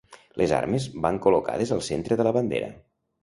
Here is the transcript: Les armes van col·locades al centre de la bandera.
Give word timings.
Les 0.41 0.53
armes 0.59 0.87
van 1.03 1.19
col·locades 1.27 1.73
al 1.77 1.85
centre 1.89 2.19
de 2.21 2.25
la 2.29 2.35
bandera. 2.39 2.73